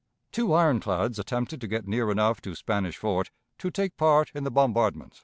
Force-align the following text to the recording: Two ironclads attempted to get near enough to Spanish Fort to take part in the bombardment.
Two 0.31 0.51
ironclads 0.51 1.19
attempted 1.19 1.61
to 1.61 1.67
get 1.67 1.87
near 1.87 2.09
enough 2.09 2.41
to 2.41 2.55
Spanish 2.55 2.97
Fort 2.97 3.29
to 3.59 3.69
take 3.69 3.97
part 3.97 4.31
in 4.33 4.43
the 4.43 4.49
bombardment. 4.49 5.19